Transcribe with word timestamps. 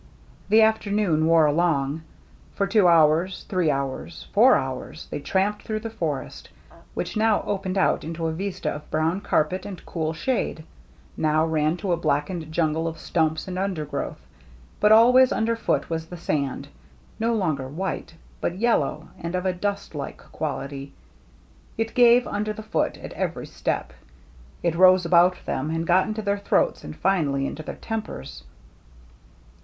The 0.49 0.63
afternoon 0.63 1.27
wore 1.27 1.45
along. 1.45 2.01
For 2.55 2.65
two 2.65 2.87
hours, 2.87 3.43
three 3.47 3.69
hours, 3.69 4.27
four 4.33 4.55
hours, 4.55 5.07
they 5.11 5.19
tramped 5.19 5.61
through 5.61 5.81
the 5.81 5.91
forest, 5.91 6.49
which 6.95 7.15
now 7.15 7.43
opened 7.43 7.77
out 7.77 8.03
into 8.03 8.25
a 8.25 8.31
vista 8.31 8.71
of 8.71 8.89
brown 8.89 9.21
carpet 9.21 9.63
and 9.63 9.85
cool 9.85 10.11
shade, 10.13 10.63
now 11.15 11.45
ran 11.45 11.77
to 11.77 11.91
a 11.91 11.97
blackened 11.97 12.51
jungle 12.51 12.87
of 12.87 12.97
stumps 12.97 13.47
and 13.47 13.59
undergrowth; 13.59 14.19
but 14.79 14.91
always 14.91 15.31
underfoot 15.31 15.87
was 15.87 16.07
the 16.07 16.17
sand, 16.17 16.67
no 17.19 17.35
longer 17.35 17.67
white 17.67 18.15
but 18.41 18.57
yellow 18.57 19.09
and 19.19 19.35
of 19.35 19.45
a 19.45 19.53
dustlike 19.53 20.17
quality. 20.31 20.93
It 21.77 21.93
gave 21.93 22.25
under 22.25 22.53
the 22.53 22.63
foot 22.63 22.97
at 22.97 23.13
every 23.13 23.45
step; 23.45 23.93
it 24.63 24.73
rose 24.73 25.05
about 25.05 25.45
them 25.45 25.69
and 25.69 25.85
got 25.85 26.07
into 26.07 26.23
their 26.23 26.39
throats 26.39 26.83
and 26.83 26.95
finally 26.95 27.45
into 27.45 27.61
their 27.61 27.75
tempers. 27.75 28.43